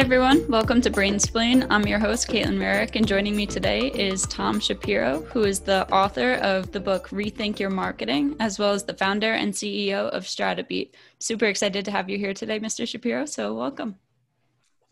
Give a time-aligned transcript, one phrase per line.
[0.00, 1.66] everyone, welcome to Brainsplain.
[1.68, 5.86] I'm your host, Caitlin Merrick, and joining me today is Tom Shapiro, who is the
[5.92, 10.24] author of the book Rethink Your Marketing, as well as the founder and CEO of
[10.24, 10.92] StrataBeat.
[11.18, 12.88] Super excited to have you here today, Mr.
[12.88, 13.94] Shapiro, so welcome.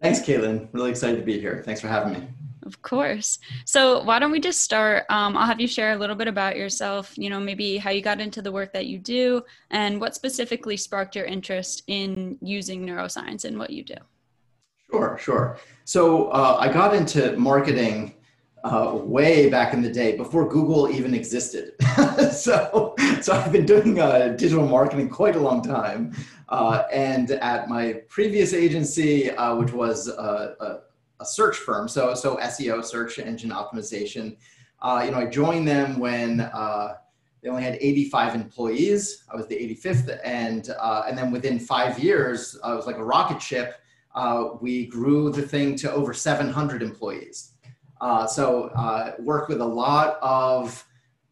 [0.03, 0.69] Thanks, Caitlin.
[0.73, 1.63] Really excited to be here.
[1.65, 2.29] Thanks for having me.
[2.65, 3.39] Of course.
[3.65, 5.07] So, why don't we just start?
[5.09, 8.03] Um, I'll have you share a little bit about yourself, you know, maybe how you
[8.03, 12.87] got into the work that you do and what specifically sparked your interest in using
[12.87, 13.97] neuroscience in what you do.
[14.91, 15.59] Sure, sure.
[15.85, 18.15] So uh, I got into marketing
[18.65, 21.73] uh, way back in the day before Google even existed.
[22.33, 26.15] so, so I've been doing uh, digital marketing quite a long time.
[26.49, 30.79] Uh, and at my previous agency, uh, which was a, a,
[31.21, 34.35] a, search firm, so so SEO, search engine optimization,
[34.81, 36.39] uh, you know, I joined them when
[37.43, 39.25] they only had 85 employees.
[39.31, 40.71] I was the 85th, and
[41.07, 43.75] and then within five years, I was like a rocket ship
[44.15, 47.53] uh, we grew the thing to over 700 employees.
[48.01, 50.85] Uh, so uh, worked with a lot of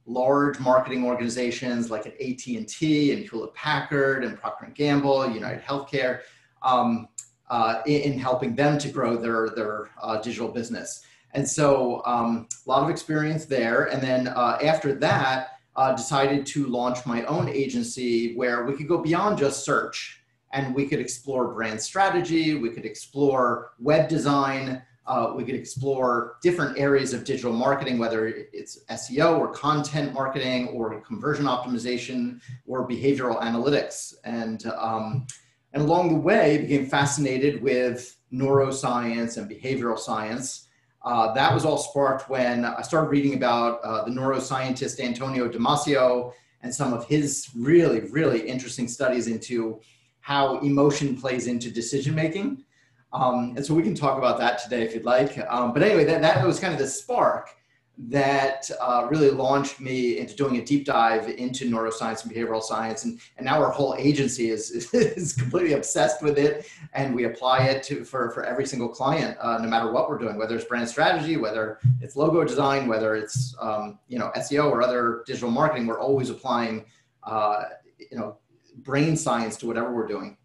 [0.06, 6.20] large marketing organizations like at AT&T and Hewlett Packard and Procter & Gamble, United Healthcare,
[6.62, 7.08] um,
[7.50, 11.04] uh, in, in, helping them to grow their, their uh, digital business.
[11.32, 13.84] And so um, a lot of experience there.
[13.84, 18.88] And then uh, after that, uh, decided to launch my own agency where we could
[18.88, 20.22] go beyond just search
[20.56, 26.38] and we could explore brand strategy, we could explore web design, uh, we could explore
[26.42, 32.88] different areas of digital marketing, whether it's SEO or content marketing or conversion optimization or
[32.88, 34.14] behavioral analytics.
[34.24, 35.26] And, um,
[35.74, 40.68] and along the way, became fascinated with neuroscience and behavioral science.
[41.04, 46.32] Uh, that was all sparked when I started reading about uh, the neuroscientist Antonio Damasio
[46.62, 49.80] and some of his really, really interesting studies into
[50.26, 52.64] how emotion plays into decision making.
[53.12, 55.38] Um, and so we can talk about that today if you'd like.
[55.48, 57.50] Um, but anyway, that, that was kind of the spark
[57.96, 63.04] that uh, really launched me into doing a deep dive into neuroscience and behavioral science.
[63.04, 66.68] And, and now our whole agency is, is completely obsessed with it.
[66.92, 70.18] And we apply it to, for, for every single client, uh, no matter what we're
[70.18, 74.72] doing, whether it's brand strategy, whether it's logo design, whether it's um, you know SEO
[74.72, 76.84] or other digital marketing, we're always applying
[77.22, 77.62] uh,
[78.10, 78.38] you know
[78.76, 80.36] brain science to whatever we're doing.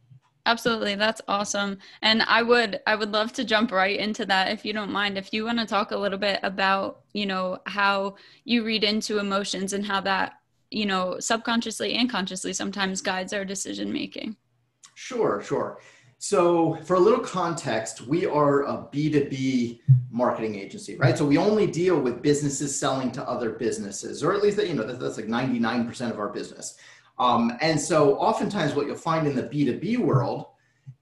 [0.46, 0.96] Absolutely.
[0.96, 1.78] That's awesome.
[2.02, 5.18] And i would i would love to jump right into that if you don't mind.
[5.18, 9.20] If you want to talk a little bit about you know how you read into
[9.20, 10.40] emotions and how that
[10.72, 14.36] you know subconsciously and consciously sometimes guides our decision making
[14.96, 15.80] sure sure.
[16.18, 21.16] So for a little context we are a b2b marketing agency right?
[21.16, 24.74] So we only deal with businesses selling to other businesses or at least that you
[24.74, 26.78] know that's, that's like 99% of our business
[27.22, 30.48] um, and so oftentimes what you'll find in the B2B world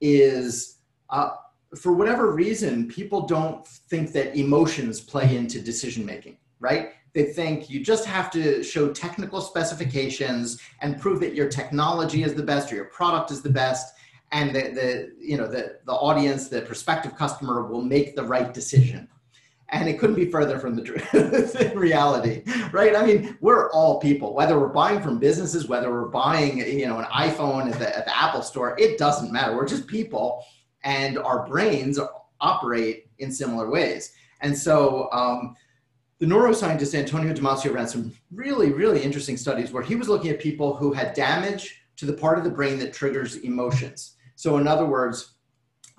[0.01, 1.29] is uh,
[1.77, 6.89] for whatever reason, people don't think that emotions play into decision making, right?
[7.13, 12.33] They think you just have to show technical specifications and prove that your technology is
[12.33, 13.95] the best or your product is the best.
[14.33, 18.53] And the, the you know the, the audience, the prospective customer will make the right
[18.53, 19.07] decision
[19.71, 22.95] and it couldn't be further from the truth in reality right?
[22.95, 26.99] I mean we're all people whether we're buying from businesses whether we're buying you know
[26.99, 29.55] an iphone at the, at the apple store it doesn't matter.
[29.55, 30.43] We're just people
[30.83, 31.99] and our brains
[32.39, 34.13] operate in similar ways.
[34.41, 35.55] And so um,
[36.19, 40.39] the neuroscientist antonio damasio ran some really really interesting studies where he was looking at
[40.39, 44.15] people who had damage to the part of the brain that triggers emotions.
[44.35, 45.35] So in other words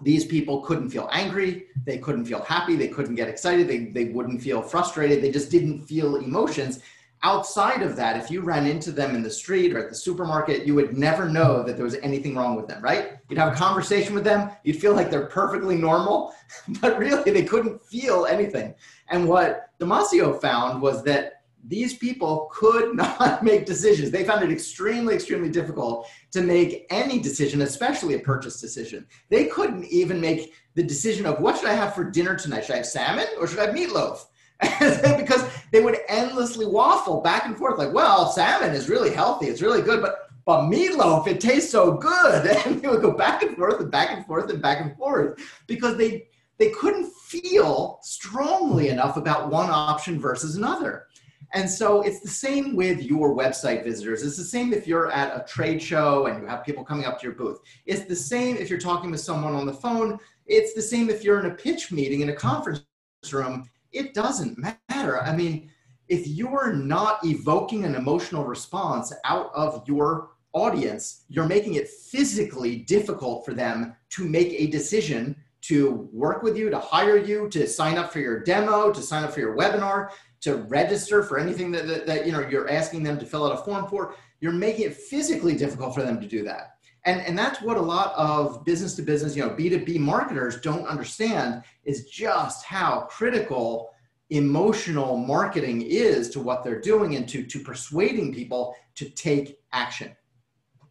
[0.02, 4.06] these people couldn't feel angry, they couldn't feel happy, they couldn't get excited, they, they
[4.06, 6.80] wouldn't feel frustrated, they just didn't feel emotions.
[7.22, 10.66] Outside of that, if you ran into them in the street or at the supermarket,
[10.66, 13.18] you would never know that there was anything wrong with them, right?
[13.28, 16.32] You'd have a conversation with them, you'd feel like they're perfectly normal,
[16.80, 18.74] but really they couldn't feel anything.
[19.10, 24.10] And what Damasio found was that these people could not make decisions.
[24.10, 29.06] They found it extremely, extremely difficult to make any decision, especially a purchase decision.
[29.28, 32.64] They couldn't even make the decision of what should I have for dinner tonight?
[32.64, 34.24] Should I have salmon or should I have meatloaf?
[35.18, 39.62] because they would endlessly waffle back and forth, like, well, salmon is really healthy, it's
[39.62, 42.46] really good, but but meatloaf, it tastes so good.
[42.66, 45.38] And they would go back and forth and back and forth and back and forth
[45.66, 46.28] because they
[46.58, 51.06] they couldn't feel strongly enough about one option versus another.
[51.52, 54.22] And so it's the same with your website visitors.
[54.22, 57.18] It's the same if you're at a trade show and you have people coming up
[57.20, 57.58] to your booth.
[57.86, 60.18] It's the same if you're talking with someone on the phone.
[60.46, 62.84] It's the same if you're in a pitch meeting in a conference
[63.32, 63.68] room.
[63.92, 65.20] It doesn't matter.
[65.20, 65.70] I mean,
[66.08, 72.76] if you're not evoking an emotional response out of your audience, you're making it physically
[72.76, 77.66] difficult for them to make a decision to work with you, to hire you, to
[77.66, 80.10] sign up for your demo, to sign up for your webinar,
[80.40, 83.52] to register for anything that, that, that, you know you're asking them to fill out
[83.52, 84.14] a form for.
[84.40, 86.76] You're making it physically difficult for them to do that.
[87.04, 90.86] And, and that's what a lot of business to business, you know, B2B marketers don't
[90.86, 93.90] understand is just how critical
[94.30, 100.14] emotional marketing is to what they're doing and to, to persuading people to take action.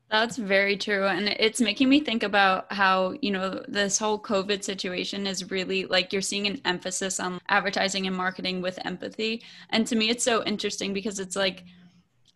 [0.10, 1.06] That's very true.
[1.06, 5.86] And it's making me think about how, you know, this whole COVID situation is really
[5.86, 9.44] like you're seeing an emphasis on advertising and marketing with empathy.
[9.70, 11.64] And to me, it's so interesting because it's like,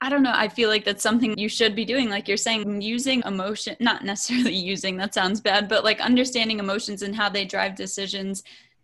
[0.02, 0.34] I don't know.
[0.36, 2.10] I feel like that's something you should be doing.
[2.10, 7.02] Like you're saying, using emotion, not necessarily using, that sounds bad, but like understanding emotions
[7.02, 8.44] and how they drive decisions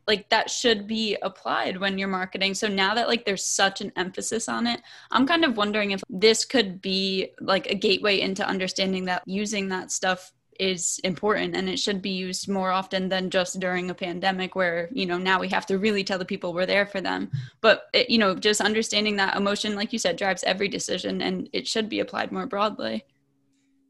[0.10, 2.54] like that should be applied when you're marketing.
[2.54, 6.02] So now that like there's such an emphasis on it i'm kind of wondering if
[6.10, 11.70] this could be like a gateway into understanding that using that stuff is important and
[11.70, 15.40] it should be used more often than just during a pandemic where you know now
[15.40, 17.32] we have to really tell the people we're there for them.
[17.62, 21.50] But it, you know just understanding that emotion like you said drives every decision and
[21.54, 23.06] it should be applied more broadly.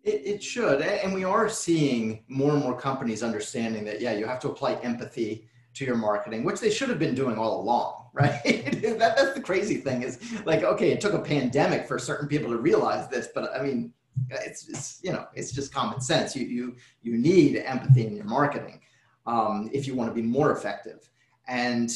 [0.04, 0.82] It, it should.
[0.82, 4.74] And we are seeing more and more companies understanding that yeah you have to apply
[4.76, 5.50] empathy
[5.80, 8.42] to your marketing, which they should have been doing all along, right?
[8.44, 12.52] that, that's the crazy thing is like, okay, it took a pandemic for certain people
[12.52, 13.94] to realize this, but I mean,
[14.30, 16.36] it's, it's you know, it's just common sense.
[16.36, 18.82] You, you, you need empathy in your marketing
[19.26, 21.10] um, if you want to be more effective.
[21.48, 21.90] And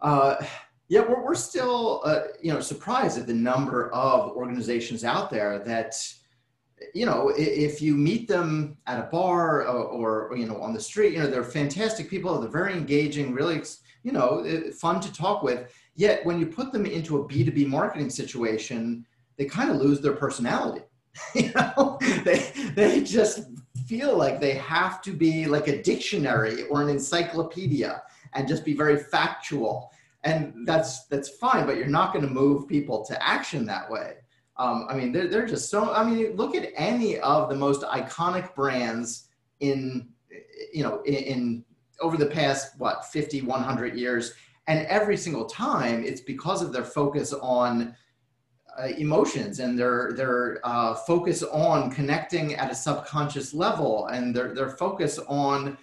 [0.00, 0.36] uh,
[0.88, 5.58] yeah, we're, we're still, uh, you know, surprised at the number of organizations out there
[5.60, 5.94] that,
[6.94, 10.80] you know, if you meet them at a bar or, or, you know on the
[10.80, 12.38] street, you know they're fantastic people.
[12.40, 13.62] They're very engaging, really,
[14.02, 14.44] you know,
[14.78, 15.72] fun to talk with.
[15.94, 19.04] Yet when you put them into a B two B marketing situation,
[19.36, 20.84] they kind of lose their personality.
[21.34, 23.42] you know, they they just
[23.86, 28.02] feel like they have to be like a dictionary or an encyclopedia
[28.34, 29.90] and just be very factual.
[30.22, 34.14] And that's that's fine, but you're not going to move people to action that way.
[34.60, 37.80] Um, I mean, they're, they're just so, I mean, look at any of the most
[37.80, 39.28] iconic brands
[39.60, 40.10] in,
[40.70, 41.64] you know, in, in
[42.02, 44.34] over the past, what, 50, 100 years.
[44.66, 47.96] And every single time it's because of their focus on
[48.78, 54.54] uh, emotions and their, their uh, focus on connecting at a subconscious level and their,
[54.54, 55.78] their focus on,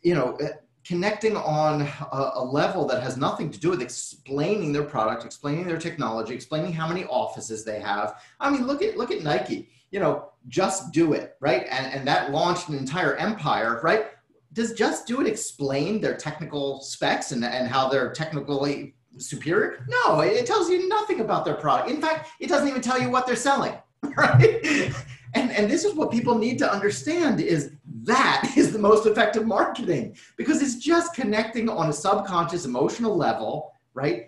[0.00, 0.38] you know,
[0.84, 5.66] connecting on a, a, level that has nothing to do with explaining their product, explaining
[5.66, 8.22] their technology, explaining how many offices they have.
[8.40, 9.68] I mean, look at look at Nike.
[9.90, 11.66] You know, just do it, right?
[11.70, 14.06] And and that launched an entire empire, right?
[14.52, 19.84] Does just do it explain their technical specs and, and how they're technically superior?
[19.88, 21.90] No, it tells you nothing about their product.
[21.90, 23.74] In fact, it doesn't even tell you what they're selling,
[24.16, 24.94] right?
[25.34, 27.72] And, and this is what people need to understand is
[28.04, 33.72] that is the most effective marketing because it's just connecting on a subconscious emotional level,
[33.94, 34.26] right?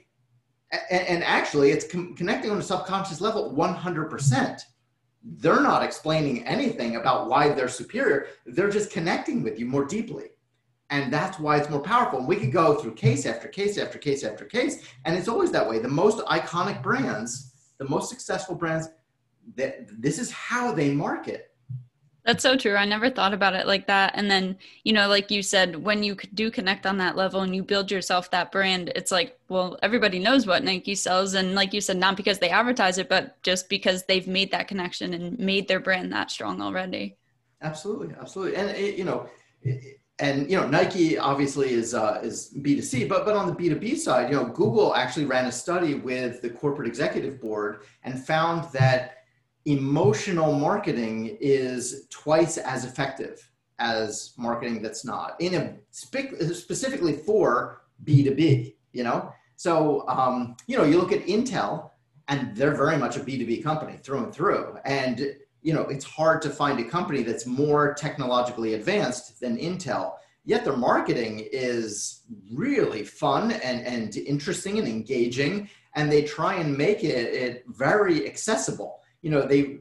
[0.73, 4.61] And, and actually, it's com- connecting on a subconscious level 100%.
[5.23, 8.29] They're not explaining anything about why they're superior.
[8.47, 10.27] They're just connecting with you more deeply.
[10.89, 12.19] And that's why it's more powerful.
[12.19, 14.83] And we could go through case after case after case after case.
[15.05, 15.79] And it's always that way.
[15.79, 18.89] The most iconic brands, the most successful brands,
[19.57, 21.50] that this is how they market
[22.25, 22.77] that's so true.
[22.77, 24.13] I never thought about it like that.
[24.15, 27.55] And then, you know, like you said, when you do connect on that level and
[27.55, 31.35] you build yourself that brand, it's like, well, everybody knows what Nike sells.
[31.35, 34.69] And like you said, not because they advertise it, but just because they've made that
[34.69, 37.17] connection and made their brand that strong already.
[37.63, 38.15] Absolutely.
[38.21, 38.57] Absolutely.
[38.57, 39.29] And, it, you know,
[39.63, 43.97] it, and you know Nike obviously is uh, is B2C, but but on the B2B
[43.97, 48.71] side, you know Google actually ran a study with the corporate executive board and found
[48.73, 49.20] that
[49.73, 57.83] emotional marketing is twice as effective as marketing that's not in a spe- specifically for
[58.05, 59.33] b2b you know?
[59.57, 61.91] So um, you know you look at intel
[62.29, 64.79] and they're very much a b2b company through and through.
[64.85, 70.15] And you know it's hard to find a company that's more technologically advanced than intel.
[70.45, 72.23] Yet their marketing is
[72.53, 78.27] really fun and, and interesting and engaging and they try and make it, it very
[78.27, 79.79] accessible you know they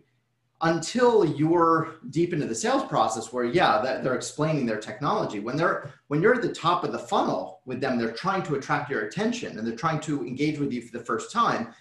[0.62, 5.56] until you're deep into the sales process where yeah that they're explaining their technology when
[5.56, 8.90] they're when you're at the top of the funnel with them they're trying to attract
[8.90, 11.74] your attention and they're trying to engage with you for the first time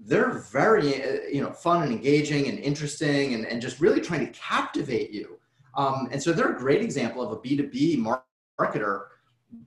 [0.00, 4.24] they're very uh, you know fun and engaging and interesting and, and just really trying
[4.24, 5.38] to captivate you.
[5.74, 8.04] Um, and so they're a great example of a b2b
[8.58, 9.06] marketer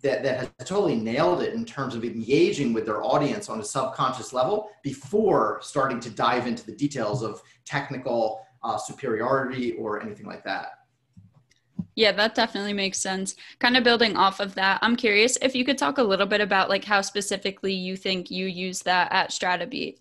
[0.03, 3.63] that, that has totally nailed it in terms of engaging with their audience on a
[3.63, 10.27] subconscious level before starting to dive into the details of technical uh, superiority or anything
[10.27, 10.73] like that.
[11.95, 13.35] Yeah, that definitely makes sense.
[13.59, 16.41] Kind of building off of that, I'm curious if you could talk a little bit
[16.41, 19.97] about like how specifically you think you use that at StrataBeat.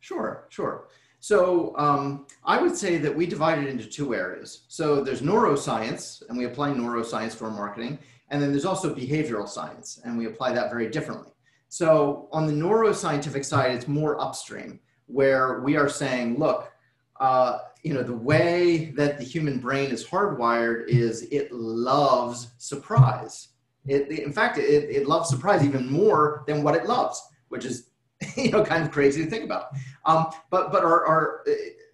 [0.00, 0.88] Sure, sure.
[1.20, 4.62] So um, I would say that we divide it into two areas.
[4.68, 7.98] So there's neuroscience, and we apply neuroscience for marketing,
[8.30, 11.32] and then there's also behavioral science, and we apply that very differently.
[11.68, 16.72] So on the neuroscientific side, it's more upstream, where we are saying, look,
[17.20, 23.48] uh, you know, the way that the human brain is hardwired is it loves surprise.
[23.86, 27.90] It, in fact, it, it loves surprise even more than what it loves, which is
[28.36, 29.66] you know, kind of crazy to think about.
[30.04, 31.44] Um, but but our, our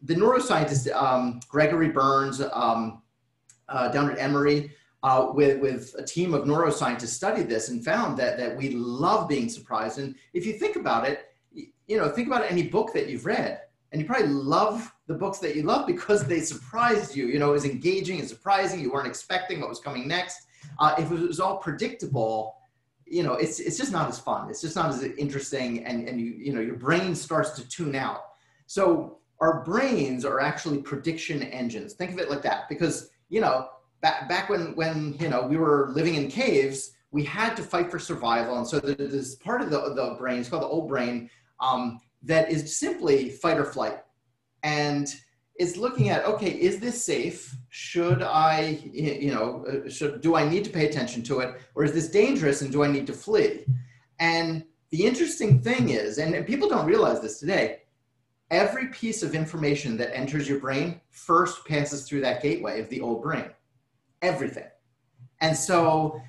[0.02, 3.02] the neuroscientist um, Gregory Berns um,
[3.68, 4.72] uh, down at Emory
[5.02, 9.28] uh, with with a team of neuroscientists studied this and found that that we love
[9.28, 9.98] being surprised.
[9.98, 11.26] And if you think about it,
[11.86, 13.60] you know, think about any book that you've read,
[13.92, 17.26] and you probably love the books that you love because they surprised you.
[17.26, 18.80] You know, it was engaging and surprising.
[18.80, 20.46] You weren't expecting what was coming next.
[20.78, 22.56] Uh, if it was all predictable,
[23.06, 24.50] you know, it's it's just not as fun.
[24.50, 27.94] It's just not as interesting, and and you you know your brain starts to tune
[27.94, 28.22] out.
[28.66, 31.92] So our brains are actually prediction engines.
[31.92, 33.68] Think of it like that, because you know
[34.00, 37.90] back back when when you know we were living in caves, we had to fight
[37.90, 40.40] for survival, and so there's part of the the brain.
[40.40, 43.98] It's called the old brain um, that is simply fight or flight,
[44.62, 45.08] and
[45.58, 47.56] is looking at okay is this safe?
[47.68, 51.60] Should i you know uh, should do i need to pay attention to it?
[51.74, 53.64] Or is this dangerous and do i need to flee?
[54.18, 57.80] And the interesting thing is and people don't realize this today
[58.50, 63.00] every piece of information that enters your brain first passes through that gateway of the
[63.00, 63.50] old brain
[64.22, 64.66] everything
[65.40, 66.20] and so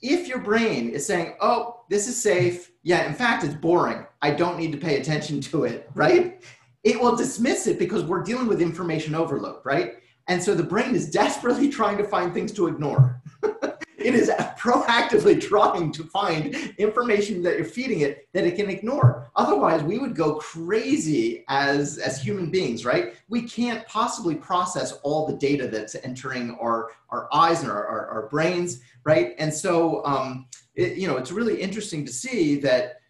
[0.00, 4.30] if your brain is saying oh this is safe yeah in fact it's boring i
[4.30, 6.42] don't need to pay attention to it right
[6.84, 9.94] it will dismiss it because we're dealing with information overload, right?
[10.28, 13.22] And so the brain is desperately trying to find things to ignore.
[14.04, 19.30] it is proactively trying to find information that you're feeding it that it can ignore.
[19.36, 23.14] Otherwise, we would go crazy as, as human beings, right?
[23.28, 28.06] We can't possibly process all the data that's entering our, our eyes and our, our,
[28.06, 29.34] our brains, right?
[29.38, 33.00] And so, um, it, you know, it's really interesting to see that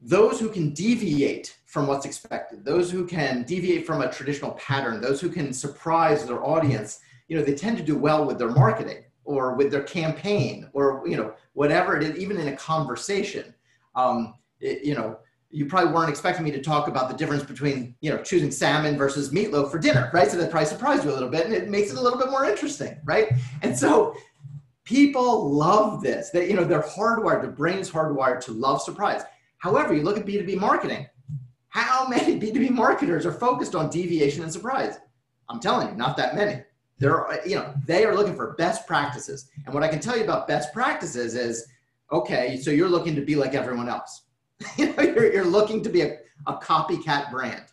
[0.00, 5.00] those who can deviate from what's expected, those who can deviate from a traditional pattern,
[5.00, 8.50] those who can surprise their audience, you know, they tend to do well with their
[8.50, 13.54] marketing or with their campaign or, you know, whatever it is, even in a conversation.
[13.94, 15.18] Um, it, you know,
[15.50, 18.96] you probably weren't expecting me to talk about the difference between, you know, choosing salmon
[18.96, 20.30] versus meatloaf for dinner, right?
[20.30, 22.30] So that probably surprised you a little bit and it makes it a little bit
[22.30, 23.28] more interesting, right?
[23.62, 24.14] And so
[24.84, 26.30] people love this.
[26.30, 29.22] That, you know, they're hardwired, the brain is hardwired to love surprise.
[29.58, 31.06] However, you look at B2B marketing,
[31.68, 34.98] how many B2B marketers are focused on deviation and surprise?
[35.48, 36.62] I'm telling you, not that many.
[36.98, 39.50] They're, uh, you know, they are looking for best practices.
[39.64, 41.66] And what I can tell you about best practices is,
[42.10, 44.22] okay, so you're looking to be like everyone else.
[44.76, 47.64] you know, you're, you're looking to be a, a copycat brand.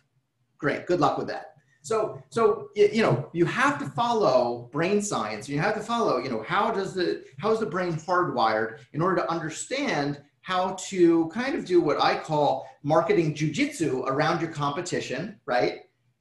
[0.58, 1.54] Great, good luck with that.
[1.84, 5.50] So, so you know, you have to follow brain science.
[5.50, 9.02] You have to follow, you know, how does the how is the brain hardwired in
[9.02, 14.50] order to understand how to kind of do what I call marketing jujitsu around your
[14.50, 15.80] competition, right?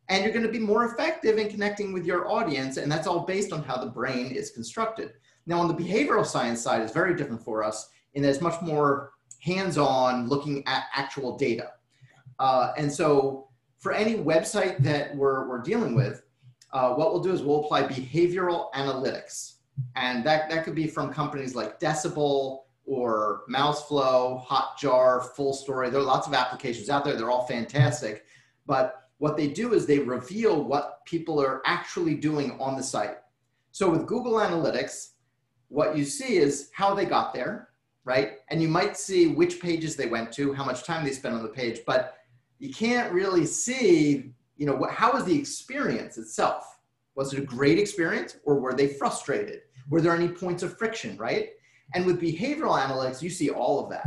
[0.10, 2.78] And you're going to be more effective in connecting with your audience.
[2.78, 5.14] And that's all based on how the brain is constructed.
[5.46, 8.62] Now, on the behavioral science side, is very different for us in that it's much
[8.62, 11.72] more hands on looking at actual data.
[12.40, 16.24] Uh, and so, for any website that we're, we're dealing with,
[16.72, 19.56] uh, what we'll do is we'll apply behavioral analytics.
[19.96, 25.90] And that, that could be from companies like Decibel, or Mouseflow, Hotjar, Full Story.
[25.90, 27.16] There are lots of applications out there.
[27.16, 28.26] They're all fantastic.
[28.66, 33.20] But what they do is they reveal what people are actually doing on the site.
[33.72, 35.12] So with Google Analytics,
[35.70, 37.70] what you see is how they got there,
[38.04, 38.40] right?
[38.50, 41.42] And you might see which pages they went to, how much time they spent on
[41.42, 42.18] the page, but
[42.60, 46.80] you can't really see, you know, what, how was the experience itself?
[47.16, 49.62] Was it a great experience or were they frustrated?
[49.90, 51.52] Were there any points of friction, right?
[51.96, 54.06] And with behavioral analytics, you see all of that.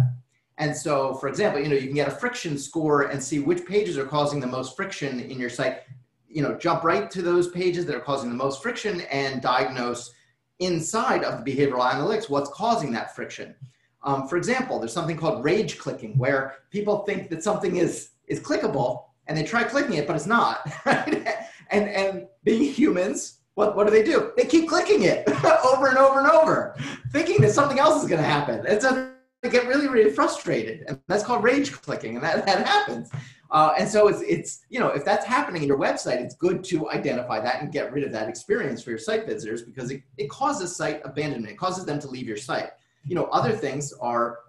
[0.58, 3.66] And so, for example, you know, you can get a friction score and see which
[3.66, 5.82] pages are causing the most friction in your site.
[6.28, 10.12] You know, jump right to those pages that are causing the most friction and diagnose
[10.58, 13.54] inside of the behavioral analytics what's causing that friction.
[14.02, 18.40] Um, for example, there's something called rage clicking, where people think that something is is
[18.40, 20.70] clickable and they try clicking it, but it's not.
[20.86, 21.26] Right?
[21.70, 24.32] and and being humans, what, what do they do?
[24.36, 25.28] They keep clicking it
[25.64, 26.76] over and over and over,
[27.10, 28.64] thinking that something else is going to happen.
[28.66, 29.15] It's a,
[29.48, 30.84] get really, really frustrated.
[30.88, 33.10] And that's called rage clicking, and that, that happens.
[33.50, 36.64] Uh, and so it's, it's, you know, if that's happening in your website, it's good
[36.64, 40.02] to identify that and get rid of that experience for your site visitors because it,
[40.18, 41.52] it causes site abandonment.
[41.52, 42.70] It causes them to leave your site.
[43.04, 44.40] You know, other things are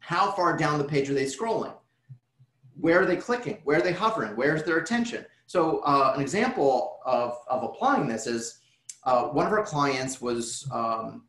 [0.00, 1.72] how far down the page are they scrolling?
[2.78, 3.58] Where are they clicking?
[3.64, 4.36] Where are they hovering?
[4.36, 5.24] Where's their attention?
[5.46, 8.58] So uh, an example of, of applying this is
[9.04, 11.24] uh, one of our clients was um,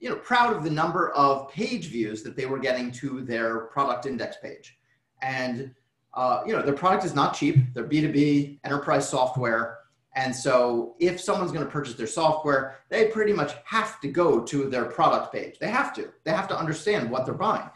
[0.00, 3.66] you know, proud of the number of page views that they were getting to their
[3.66, 4.78] product index page.
[5.22, 5.74] And
[6.14, 7.56] uh, you know, their product is not cheap.
[7.72, 9.78] They're B2B enterprise software.
[10.16, 14.40] And so if someone's going to purchase their software, they pretty much have to go
[14.40, 15.58] to their product page.
[15.60, 16.10] They have to.
[16.24, 17.70] They have to understand what they're buying.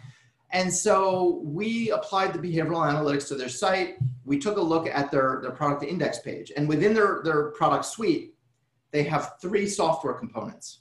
[0.51, 3.97] And so we applied the behavioral analytics to their site.
[4.25, 6.53] We took a look at their, their product index page.
[6.57, 8.35] And within their, their product suite,
[8.91, 10.81] they have three software components.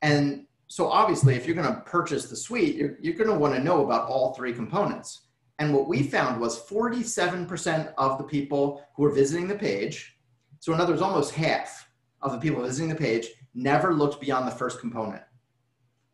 [0.00, 3.54] And so obviously, if you're going to purchase the suite, you're, you're going to want
[3.54, 5.26] to know about all three components.
[5.58, 10.16] And what we found was 47% of the people who were visiting the page,
[10.60, 11.90] so in other words, almost half
[12.22, 15.20] of the people visiting the page never looked beyond the first component.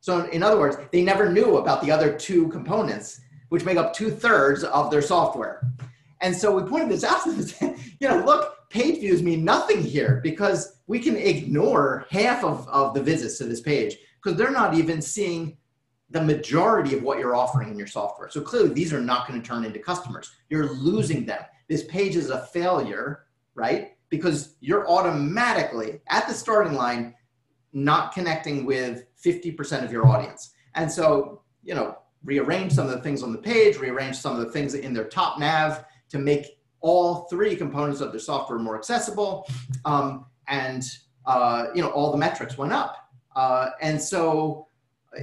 [0.01, 3.95] So in other words, they never knew about the other two components, which make up
[3.95, 5.71] two thirds of their software.
[6.21, 9.85] And so we pointed this out to them, you know, look, page views mean nothing
[9.85, 14.51] here because we can ignore half of, of the visits to this page because they're
[14.51, 15.57] not even seeing
[16.11, 18.29] the majority of what you're offering in your software.
[18.29, 20.31] So clearly, these are not going to turn into customers.
[20.51, 21.41] You're losing them.
[21.69, 23.93] This page is a failure, right?
[24.11, 27.15] Because you're automatically at the starting line
[27.73, 30.53] not connecting with 50% of your audience.
[30.75, 34.45] And so, you know, rearrange some of the things on the page, rearrange some of
[34.45, 38.77] the things in their top nav to make all three components of their software more
[38.77, 39.47] accessible.
[39.87, 40.83] Um, and,
[41.25, 43.08] uh, you know, all the metrics went up.
[43.39, 44.67] Uh, and so,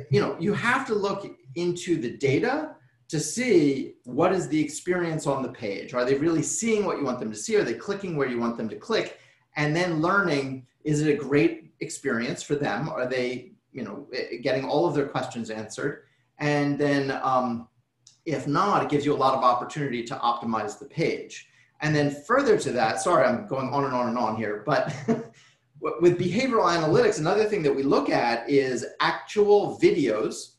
[0.09, 2.73] you know, you have to look into the data
[3.09, 5.93] to see what is the experience on the page.
[5.93, 7.57] Are they really seeing what you want them to see?
[7.57, 9.19] Are they clicking where you want them to click?
[9.57, 12.87] And then learning, is it a great experience for them?
[12.87, 14.07] Are they, you know,
[14.41, 16.03] getting all of their questions answered?
[16.39, 17.67] And then um,
[18.23, 21.49] if not, it gives you a lot of opportunity to optimize the page.
[21.81, 24.95] And then further to that, sorry, I'm going on and on and on here, but
[26.01, 30.55] with behavioral analytics, another thing that we look at is actual videos.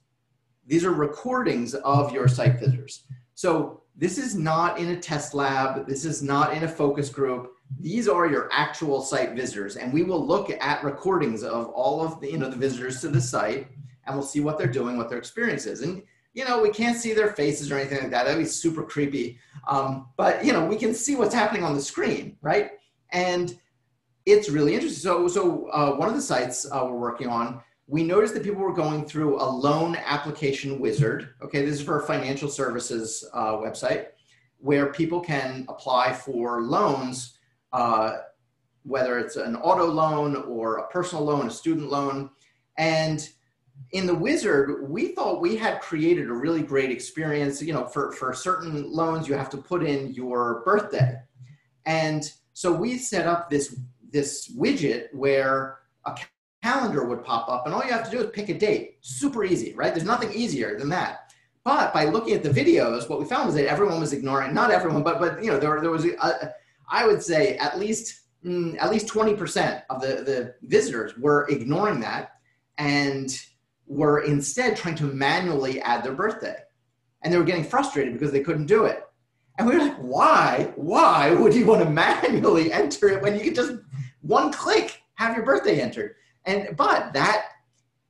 [0.67, 3.05] These are recordings of your site visitors.
[3.35, 5.87] So this is not in a test lab.
[5.87, 7.53] This is not in a focus group.
[7.81, 9.77] These are your actual site visitors.
[9.77, 13.09] And we will look at recordings of all of the, you know, the visitors to
[13.09, 13.69] the site
[14.07, 15.83] and we'll see what they're doing, what their experience is.
[15.83, 16.03] And,
[16.35, 18.25] you know, we can't see their faces or anything like that.
[18.25, 19.39] That'd be super creepy.
[19.67, 22.73] Um, but, you know, we can see what's happening on the screen, right?
[23.11, 23.59] And
[24.27, 25.01] it's really interesting.
[25.01, 28.61] So, so uh, one of the sites uh, we're working on, we noticed that people
[28.61, 31.31] were going through a loan application wizard.
[31.41, 34.09] Okay, this is for a financial services uh, website
[34.59, 37.39] where people can apply for loans,
[37.73, 38.17] uh,
[38.83, 42.31] whether it's an auto loan or a personal loan, a student loan.
[42.77, 43.29] And
[43.93, 47.63] in the wizard, we thought we had created a really great experience.
[47.63, 51.21] You know, for, for certain loans, you have to put in your birthday.
[51.85, 53.79] And so we set up this
[54.11, 56.17] this widget where a
[56.63, 58.99] calendar would pop up and all you have to do is pick a date.
[59.01, 59.95] Super easy, right?
[59.95, 61.33] There's nothing easier than that.
[61.65, 64.71] But by looking at the videos, what we found was that everyone was ignoring, not
[64.71, 66.53] everyone, but, but you know, there, there was, a,
[66.89, 72.01] I would say at least, mm, at least 20% of the, the visitors were ignoring
[72.01, 72.35] that
[72.79, 73.37] and
[73.87, 76.57] were instead trying to manually add their birthday.
[77.23, 79.03] And they were getting frustrated because they couldn't do it.
[79.59, 80.73] And we were like, why?
[80.77, 83.73] Why would you want to manually enter it when you could just
[84.23, 86.17] one click have your birthday entered?
[86.45, 87.47] And but that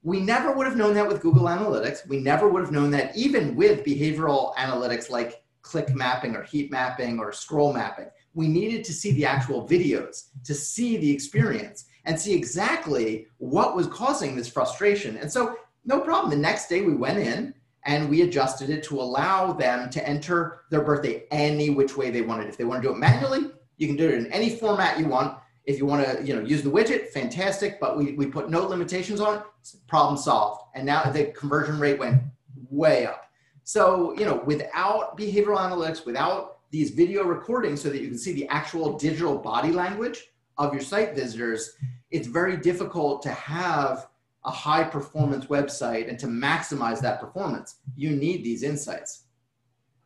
[0.02, 2.06] we never would have known that with Google Analytics.
[2.06, 6.70] We never would have known that even with behavioral analytics like click mapping or heat
[6.70, 8.06] mapping or scroll mapping.
[8.34, 13.74] We needed to see the actual videos to see the experience and see exactly what
[13.74, 15.16] was causing this frustration.
[15.16, 16.30] And so, no problem.
[16.30, 17.52] The next day we went in
[17.84, 22.22] and we adjusted it to allow them to enter their birthday any which way they
[22.22, 22.48] wanted.
[22.48, 25.06] If they want to do it manually, you can do it in any format you
[25.06, 25.38] want.
[25.66, 27.78] If you want to, you know, use the widget, fantastic.
[27.80, 29.42] But we, we put no limitations on it.
[29.88, 30.62] Problem solved.
[30.74, 32.22] And now the conversion rate went
[32.70, 33.30] way up.
[33.64, 38.32] So, you know, without behavioral analytics, without these video recordings so that you can see
[38.32, 41.72] the actual digital body language of your site visitors,
[42.10, 44.08] it's very difficult to have
[44.44, 49.24] a high performance website and to maximize that performance, you need these insights.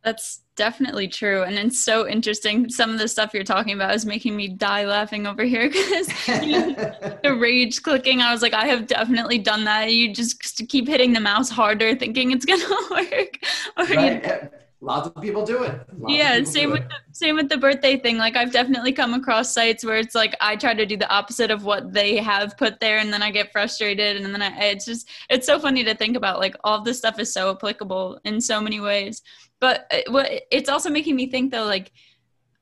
[0.02, 1.42] That's definitely true.
[1.42, 2.70] And it's so interesting.
[2.70, 6.06] Some of the stuff you're talking about is making me die laughing over here because
[6.26, 9.92] the rage clicking, I was like, I have definitely done that.
[9.92, 13.38] You just keep hitting the mouse harder thinking it's going to work.
[13.76, 14.24] Or right.
[14.24, 14.48] you,
[14.82, 18.16] lots of people do it lots yeah same with the, same with the birthday thing
[18.16, 21.50] like i've definitely come across sites where it's like i try to do the opposite
[21.50, 24.86] of what they have put there and then i get frustrated and then I, it's
[24.86, 28.40] just it's so funny to think about like all this stuff is so applicable in
[28.40, 29.20] so many ways
[29.60, 31.92] but uh, what it's also making me think though like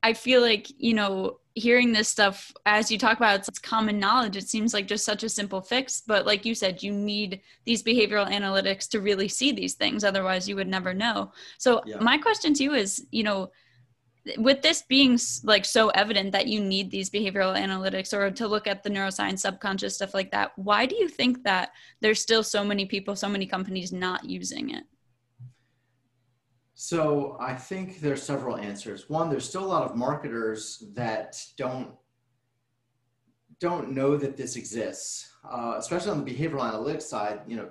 [0.03, 3.99] i feel like you know hearing this stuff as you talk about it's, it's, common
[3.99, 4.37] knowledge.
[4.37, 7.83] It seems like just such a simple fix but like you said you need these
[7.83, 11.31] behavioral analytics to really see these things otherwise you would never know.
[11.57, 11.97] So yeah.
[11.99, 13.51] my question to you is you know
[14.37, 18.67] with this being like so evident that you need these behavioral analytics or to look
[18.67, 22.63] at the neuroscience subconscious stuff like that why do you think that there's still so
[22.63, 24.83] many people so many companies not using it
[26.81, 29.09] so I think there's several answers.
[29.09, 31.91] One, there's still a lot of marketers that don't
[33.59, 37.41] don't know that this exists, uh, especially on the behavioral analytics side.
[37.47, 37.69] You know,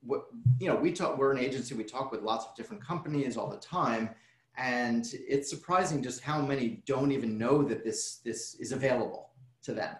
[0.00, 0.24] what
[0.58, 1.18] you know, we talk.
[1.18, 1.74] We're an agency.
[1.74, 4.08] We talk with lots of different companies all the time,
[4.56, 9.28] and it's surprising just how many don't even know that this this is available
[9.64, 9.94] to them.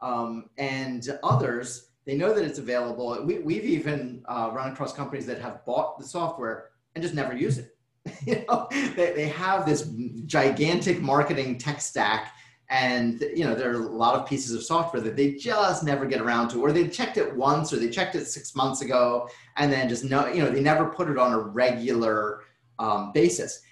[0.00, 3.16] Um, and others, they know that it's available.
[3.24, 7.36] We, we've even uh, run across companies that have bought the software and just never
[7.36, 7.76] use it.
[8.26, 9.88] you know, they, they have this
[10.26, 12.34] gigantic marketing tech stack
[12.70, 16.04] and you know there are a lot of pieces of software that they just never
[16.04, 19.26] get around to or they checked it once or they checked it six months ago
[19.56, 22.42] and then just no you know they never put it on a regular
[22.78, 23.62] um, basis.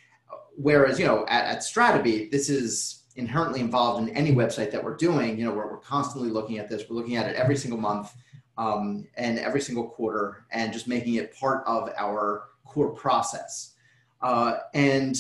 [0.56, 5.38] Whereas you know at, at this is inherently involved in any website that we're doing.
[5.38, 6.84] You know we're, we're constantly looking at this.
[6.88, 8.14] We're looking at it every single month
[8.56, 12.44] um, and every single quarter and just making it part of our
[12.76, 13.74] core process.
[14.20, 15.16] Uh, and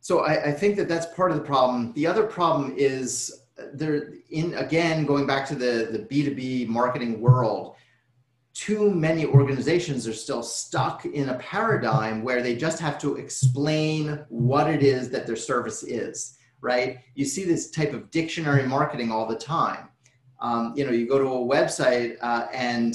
[0.00, 1.92] so I, I, think that that's part of the problem.
[1.92, 7.76] The other problem is there in again going back to the the B2B marketing world,
[8.52, 14.24] too many organizations are still stuck in a paradigm where they just have to explain
[14.28, 16.98] what it is that their service is, right?
[17.14, 19.88] You see this type of dictionary marketing all the time.
[20.40, 22.94] Um, you know, you go to a website uh, and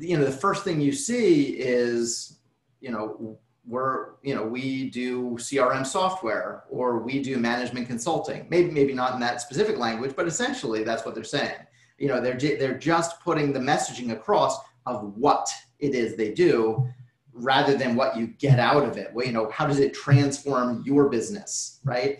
[0.00, 2.38] you know the first thing you see is
[2.80, 8.46] you know we're you know we do crm software or we do management consulting.
[8.50, 11.56] Maybe maybe not in that specific language but essentially that's what they're saying.
[11.98, 16.86] You know they're they're just putting the messaging across of what it is they do
[17.32, 19.12] rather than what you get out of it.
[19.14, 22.18] Well you know how does it transform your business right?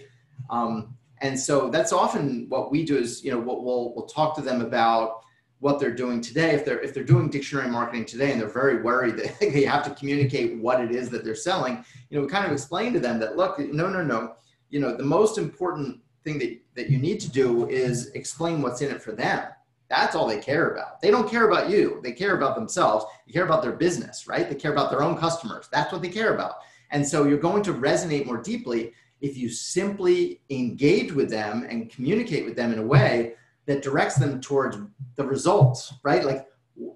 [0.51, 4.35] Um, and so that's often what we do is you know what we'll we'll talk
[4.37, 5.24] to them about
[5.65, 6.51] what they're doing today.
[6.51, 9.83] If they're if they're doing dictionary marketing today and they're very worried that they have
[9.85, 13.01] to communicate what it is that they're selling you know we kind of explain to
[13.01, 14.35] them that look no no no.
[14.69, 18.83] You know the most important thing that, that you need to do is explain what's
[18.83, 19.49] in it for them.
[19.89, 21.01] That's all they care about.
[21.01, 21.99] They don't care about you.
[22.03, 23.07] They care about themselves.
[23.27, 24.47] They care about their business right?
[24.47, 25.71] They care about their own customers.
[25.73, 26.57] That's what they care about.
[26.91, 31.91] And so you're going to resonate more deeply if you simply engage with them and
[31.91, 34.79] communicate with them in a way that directs them towards
[35.17, 36.25] the results, right?
[36.25, 36.47] Like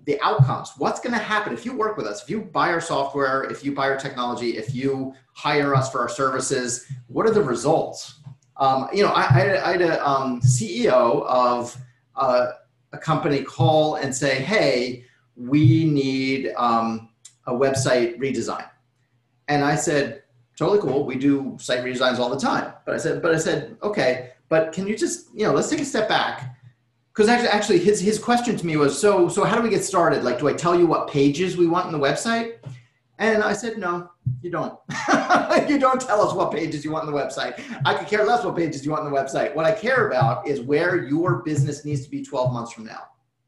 [0.05, 0.73] the outcomes.
[0.79, 2.23] What's going to happen if you work with us?
[2.23, 6.01] If you buy our software, if you buy our technology, if you hire us for
[6.01, 8.21] our services, what are the results?
[8.57, 11.77] Um, you know, I, I, had a um, CEO of
[12.17, 12.49] uh,
[12.93, 15.05] a company call and say, "Hey,
[15.37, 17.11] we need um,
[17.47, 18.69] a website redesign,"
[19.47, 20.25] and I said,
[20.57, 21.07] "Totally cool.
[21.07, 24.73] We do site redesigns all the time." But I said, "But I said, okay, but
[24.73, 26.58] can you just, you know, let's take a step back."
[27.19, 29.83] Because actually, actually his, his question to me was so so how do we get
[29.83, 30.23] started?
[30.23, 32.59] Like do i tell you what pages we want in the website?
[33.19, 34.79] And i said no you don't.
[35.69, 37.61] You don't tell us what pages you want in the website.
[37.85, 39.55] I could care less what pages you want in the website.
[39.55, 43.03] What i care about is where your business needs to be 12 months from now.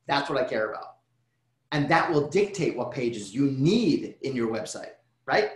[0.09, 0.97] That's what i care about.
[1.71, 4.95] And that will dictate what pages you need in your website
[5.27, 5.51] right?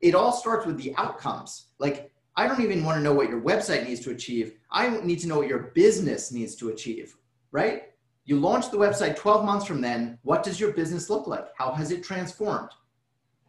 [0.00, 1.66] It all starts with the outcomes.
[1.78, 4.54] Like i don't even want to know what your website needs to achieve.
[4.72, 7.16] I need to know what your business needs to achieve
[7.52, 7.84] right?
[8.24, 10.18] You launch the website 12 months from then.
[10.22, 11.46] What does your business look like?
[11.56, 12.70] How has it transformed?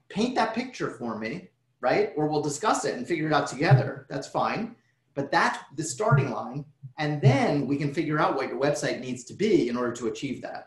[0.09, 2.11] Paint that picture for me, right?
[2.15, 4.05] Or we'll discuss it and figure it out together.
[4.09, 4.75] That's fine.
[5.15, 6.65] But that's the starting line.
[6.97, 10.07] And then we can figure out what your website needs to be in order to
[10.07, 10.65] achieve that.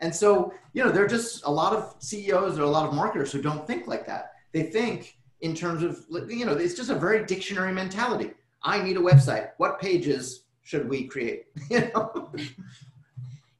[0.00, 2.94] And so, you know, there are just a lot of CEOs or a lot of
[2.94, 4.32] marketers who don't think like that.
[4.52, 8.32] They think in terms of, you know, it's just a very dictionary mentality.
[8.62, 9.50] I need a website.
[9.56, 11.46] What pages should we create?
[11.70, 12.30] you know?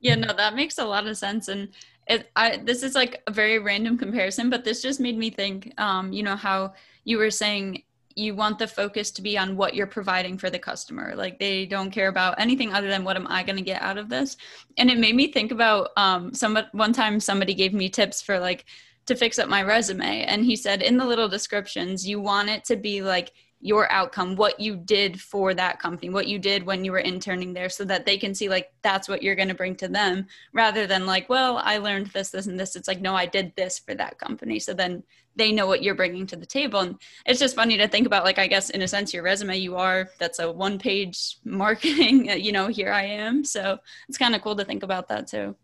[0.00, 1.48] Yeah, no, that makes a lot of sense.
[1.48, 1.70] And
[2.06, 5.72] it, I, this is like a very random comparison, but this just made me think,
[5.80, 7.82] um, you know, how you were saying
[8.14, 11.14] you want the focus to be on what you're providing for the customer.
[11.16, 13.96] Like they don't care about anything other than what am I going to get out
[13.96, 14.36] of this.
[14.76, 18.38] And it made me think about um, some one time somebody gave me tips for
[18.38, 18.66] like
[19.06, 22.64] to fix up my resume, and he said in the little descriptions you want it
[22.64, 26.84] to be like your outcome, what you did for that company, what you did when
[26.84, 29.54] you were interning there, so that they can see like that's what you're going to
[29.54, 32.76] bring to them rather than like, well, I learned this, this, and this.
[32.76, 34.58] It's like, no, I did this for that company.
[34.60, 35.02] So then
[35.34, 36.80] they know what you're bringing to the table.
[36.80, 39.56] And it's just funny to think about, like, I guess in a sense, your resume,
[39.56, 43.44] you are, that's a one page marketing, uh, you know, here I am.
[43.44, 45.56] So it's kind of cool to think about that too.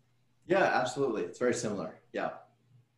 [0.47, 1.23] Yeah, absolutely.
[1.23, 1.95] It's very similar.
[2.13, 2.31] Yeah.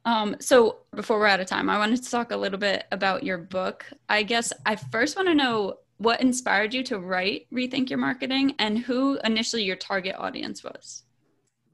[0.07, 3.23] Um, so before we're out of time, I wanted to talk a little bit about
[3.23, 3.85] your book.
[4.07, 8.55] I guess I first want to know what inspired you to write Rethink Your Marketing
[8.57, 11.03] and who initially your target audience was.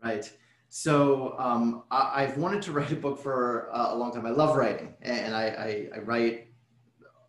[0.04, 0.32] Right.
[0.70, 4.26] So um, I, have wanted to write a book for uh, a long time.
[4.26, 6.48] I love writing, and I, I, I, write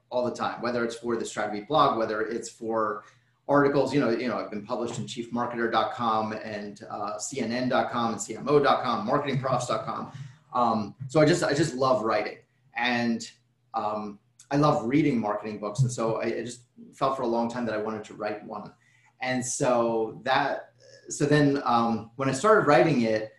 [0.08, 3.04] all the time, whether it's for the StrataBeat blog, whether it's for
[3.46, 3.92] articles.
[3.92, 10.12] You know, you know, I've been published in ChiefMarketer.com and uh, CNN.com and CMO.com, MarketingProfs.com.
[10.54, 12.38] Um, so I just I just love writing,
[12.76, 13.28] and
[13.74, 14.18] um,
[14.50, 16.62] I love reading marketing books, and so I, I, just
[16.94, 18.72] felt for a long time that I wanted to write one,
[19.20, 20.70] and so that
[21.08, 23.32] so then um, when I started writing it,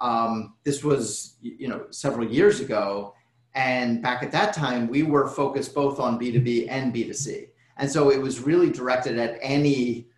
[0.00, 3.14] um, this was you know several years ago,
[3.54, 7.04] and back at that time we were focused both on B two B and B
[7.04, 7.46] two C,
[7.78, 10.08] and so it was really directed at any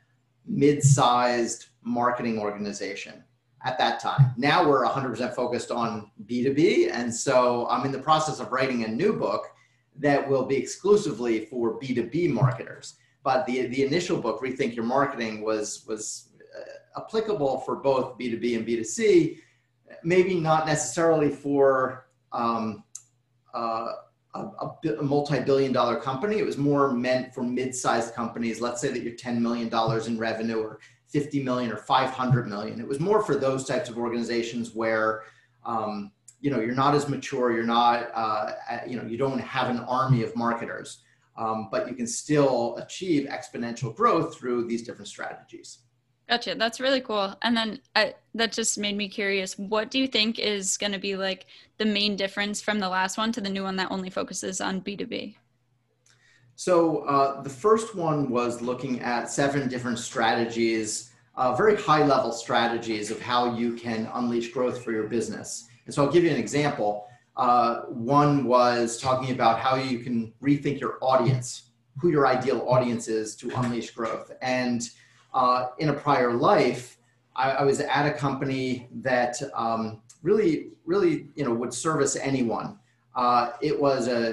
[0.47, 3.23] mid-sized marketing organization
[3.65, 4.33] at that time.
[4.37, 6.91] Now we're 100% focused on B2B.
[6.93, 9.47] And so I'm in the process of writing a new book
[9.97, 12.95] that will be exclusively for B2B marketers.
[13.23, 18.57] But the, the initial book, Rethink Your Marketing, was, was uh, applicable for both B2B
[18.57, 19.39] and B2C,
[20.03, 22.83] maybe not necessarily for um,
[23.53, 23.93] uh,
[24.35, 26.39] a, a, a multi-billion dollar company.
[26.39, 28.61] It was more meant for mid-sized companies.
[28.61, 29.69] Let's say that you're $10 million
[30.07, 32.81] in revenue or 50 million or 500 million.
[32.81, 35.25] It was more for those types of organizations where,
[35.65, 38.53] um, you know, you're not as mature, you're not, uh,
[38.87, 41.03] you know, you don't have an army of marketers,
[41.37, 45.79] um, but you can still achieve exponential growth through these different strategies.
[46.29, 46.55] Gotcha.
[46.55, 47.35] That's really cool.
[47.43, 49.59] And then I, that just made me curious.
[49.59, 51.47] What do you think is going to be like
[51.79, 54.81] the main difference from the last one to the new one that only focuses on
[54.81, 55.35] B2B?
[56.61, 62.33] So uh, the first one was looking at seven different strategies, uh, very high level
[62.33, 65.71] strategies of how you can unleash growth for your business.
[65.87, 67.07] And so I'll give you an example.
[67.35, 73.09] Uh, one was talking about how you can rethink your audience, who your ideal audience
[73.09, 74.31] is to unleash growth.
[74.43, 74.83] And
[75.33, 76.99] uh, in a prior life,
[77.37, 82.79] I, I, was at a company that um, really, really, you know, would service anyone.
[83.17, 84.33] Uh, it was a,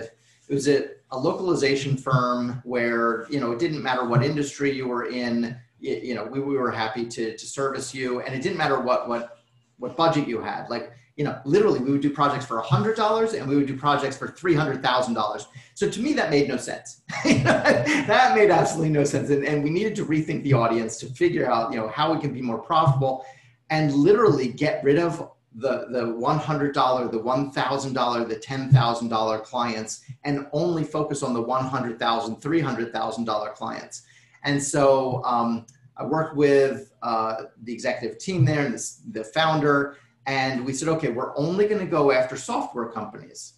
[0.49, 4.87] it was a a localization firm where you know it didn't matter what industry you
[4.87, 8.21] were in you, you know we, we were happy to, to service you.
[8.21, 9.37] And it didn't matter what what
[9.77, 10.69] what budget you had.
[10.69, 14.17] Like you know literally we would do projects for $100 and we would do projects
[14.17, 17.01] for $300000 so to me that made no sense.
[17.23, 19.29] That made absolutely no sense.
[19.29, 22.19] And, and we needed to rethink the audience to figure out you know how we
[22.19, 23.25] can be more profitable
[23.69, 30.83] and literally get rid of the the $100 the $1000 the $10000 clients and only
[30.83, 31.97] focus on the $100000
[32.41, 34.03] $300000 clients.
[34.43, 35.65] And so um,
[35.97, 38.79] i worked with uh, the executive team there and
[39.11, 43.53] the founder and we said okay we're only going to go after software companies.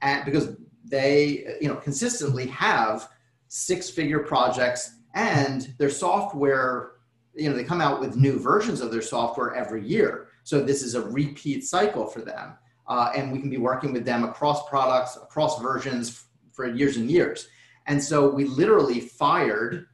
[0.00, 3.08] And because they you know consistently have
[3.48, 6.92] six figure projects and their software
[7.34, 10.82] you know they come out with new versions of their software every year so this
[10.82, 12.54] is a repeat cycle for them.
[12.86, 17.10] Uh, and we can be working with them across products, across versions for years and
[17.10, 17.48] years.
[17.86, 19.86] And so we literally fired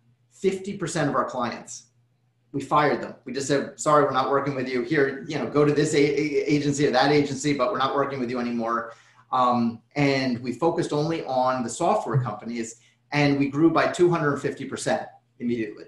[0.42, 1.86] 50% of our clients.
[2.52, 3.14] We fired them.
[3.24, 5.24] We just said, sorry, we're not working with you here.
[5.28, 8.28] You know, go to this a- agency or that agency, but we're not working with
[8.28, 8.92] you anymore.
[9.30, 12.80] Um, and we focused only on the software companies
[13.12, 15.06] and we grew by 250%
[15.38, 15.84] immediately.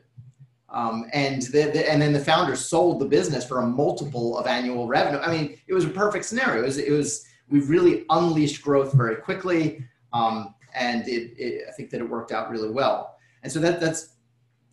[0.72, 4.46] Um, and the, the, and then the founder sold the business for a multiple of
[4.46, 5.20] annual revenue.
[5.20, 6.62] I mean, it was a perfect scenario.
[6.62, 11.72] It was, it was we've really unleashed growth very quickly, um, and it, it, I
[11.72, 13.16] think that it worked out really well.
[13.42, 14.16] And so that that's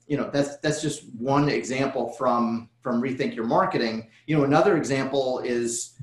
[0.07, 4.09] you know that's that's just one example from from rethink your marketing.
[4.25, 5.99] You know, another example is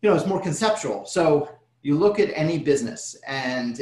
[0.00, 1.04] you know it's more conceptual.
[1.04, 1.50] So
[1.82, 3.78] you look at any business and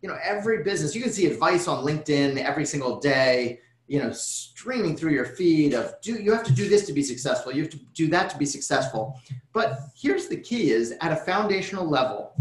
[0.00, 3.60] you know every business you can see advice on linkedin every single day
[3.90, 7.02] you know streaming through your feed of do you have to do this to be
[7.02, 7.52] successful.
[7.52, 9.20] You have to do that to be successful.
[9.52, 12.32] But here's the key is at a foundational level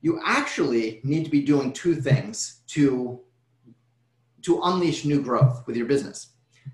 [0.00, 3.20] you actually need to be doing two things to
[4.42, 6.32] to unleash new growth with your business.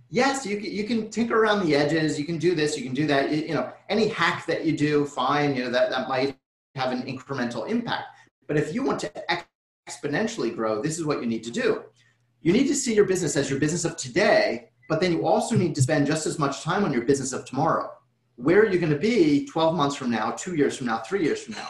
[0.08, 2.18] Yes you can, you can tinker around the edges.
[2.18, 3.30] You can do this you can do that.
[3.30, 6.38] You, you know any hack that you do fine you know that that might
[6.74, 8.06] have an incremental impact.
[8.48, 9.12] But if you want to
[9.86, 11.84] exponentially grow this is what you need to do
[12.42, 15.56] you need to see your business as your business of today, but then you also
[15.56, 17.90] need to spend just as much time on your business of tomorrow.
[18.36, 21.22] Where are you going to be 12 months from now, two years from now, three
[21.22, 21.68] years from now?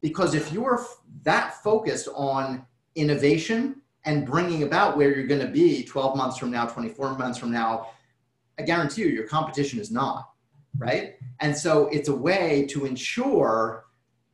[0.00, 0.84] Because if you're
[1.24, 2.64] that focused on
[2.94, 7.38] innovation and bringing about where you're going to be 12 months from now, 24 months
[7.38, 7.88] from now,
[8.58, 10.30] I guarantee you, your competition is not,
[10.78, 11.16] right?
[11.40, 13.84] And so it's a way to ensure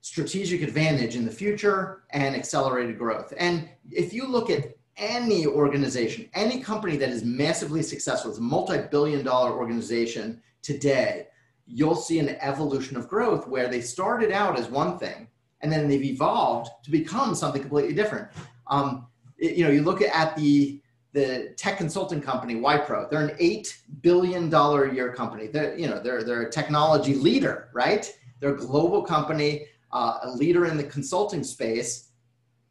[0.03, 3.33] strategic advantage in the future and accelerated growth.
[3.39, 8.43] And if you look at any organization, any company that is massively successful, it's a
[8.43, 11.27] multi-billion dollar organization today,
[11.67, 15.29] you'll see an evolution of growth where they started out as one thing
[15.63, 18.29] and then they've evolved to become something completely different.
[18.67, 19.07] Um,
[19.39, 20.81] it, you know, you look at the
[21.13, 23.09] the tech consulting company Wipro.
[23.11, 25.47] They're an eight billion dollar a year company.
[25.47, 28.11] They're you know they're they're a technology leader, right?
[28.41, 32.09] They're a global company, uh, a leader in the consulting space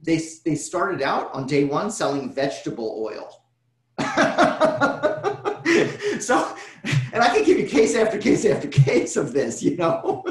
[0.01, 3.43] they, they started out on day one selling vegetable oil.
[6.19, 6.55] so,
[7.13, 10.23] and I can give you case after case after case of this, you know.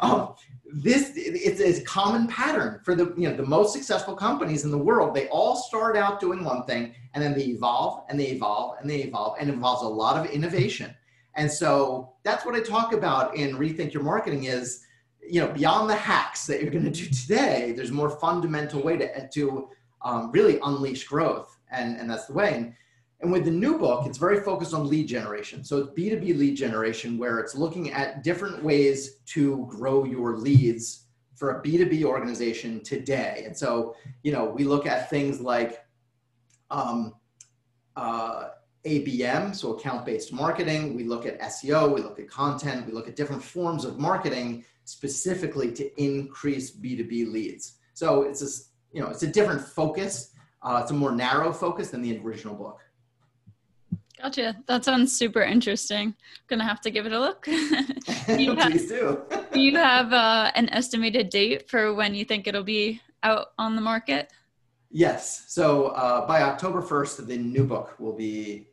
[0.00, 0.34] um,
[0.76, 4.76] this it's a common pattern for the you know the most successful companies in the
[4.76, 8.76] world they all start out doing one thing and then they evolve and they evolve
[8.78, 10.94] and they evolve and involves a lot of innovation
[11.34, 14.85] and so that's what i talk about in rethink your marketing is
[15.28, 18.96] you know, beyond the hacks that you're going to do today, there's more fundamental way
[18.96, 19.68] to, to
[20.02, 21.58] um, really unleash growth.
[21.70, 22.54] And, and that's the way.
[22.54, 22.74] And,
[23.20, 25.64] and with the new book, it's very focused on lead generation.
[25.64, 31.04] So it's B2B lead generation, where it's looking at different ways to grow your leads
[31.34, 33.42] for a B2B organization today.
[33.46, 35.84] And so, you know, we look at things like
[36.70, 37.14] um,
[37.96, 38.48] uh,
[38.86, 40.94] ABM, so account based marketing.
[40.94, 44.64] We look at SEO, we look at content, we look at different forms of marketing
[44.86, 47.74] specifically to increase B2B leads.
[47.92, 50.32] So it's a, you know, it's a different focus.
[50.62, 52.80] Uh, it's a more narrow focus than the original book.
[54.20, 54.56] Gotcha.
[54.66, 56.14] That sounds super interesting.
[56.48, 57.46] Gonna have to give it a look.
[57.48, 57.54] you
[58.56, 59.22] have, Please do.
[59.52, 63.76] do you have uh, an estimated date for when you think it'll be out on
[63.76, 64.32] the market?
[64.90, 65.44] Yes.
[65.48, 68.68] So uh, by October 1st, the new book will be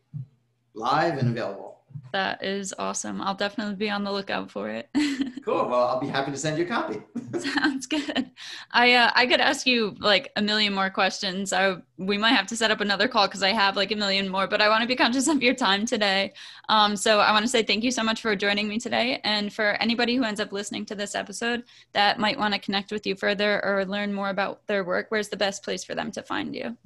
[0.73, 1.72] live and available.
[2.13, 3.21] That is awesome.
[3.21, 4.87] I'll definitely be on the lookout for it.
[5.43, 5.67] cool.
[5.67, 7.01] Well, I'll be happy to send you a copy.
[7.39, 8.29] Sounds good.
[8.71, 11.51] I uh, I could ask you like a million more questions.
[11.51, 14.29] I we might have to set up another call because I have like a million
[14.29, 14.45] more.
[14.45, 16.33] But I want to be conscious of your time today.
[16.69, 19.19] Um, so I want to say thank you so much for joining me today.
[19.23, 22.91] And for anybody who ends up listening to this episode that might want to connect
[22.91, 26.11] with you further or learn more about their work, where's the best place for them
[26.11, 26.77] to find you?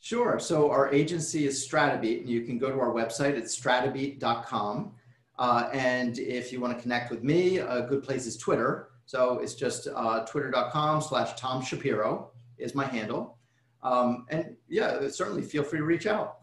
[0.00, 0.38] Sure.
[0.38, 3.34] So our agency is Stratabeat, and you can go to our website.
[3.34, 4.92] It's stratabeat.com.
[5.38, 8.88] Uh, and if you want to connect with me, a good place is Twitter.
[9.06, 13.38] So it's just uh, twitter.com slash Tom Shapiro is my handle.
[13.82, 16.38] Um, and yeah, certainly feel free to reach out.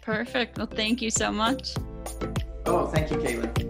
[0.00, 0.58] Perfect.
[0.58, 1.74] Well, thank you so much.
[2.64, 3.65] Oh, thank you, Caitlin.